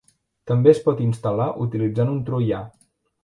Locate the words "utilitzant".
1.65-2.11